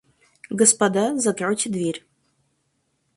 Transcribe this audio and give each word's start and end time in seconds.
Господа 0.49 1.19
закройте 1.19 1.69
дверь. 1.69 2.03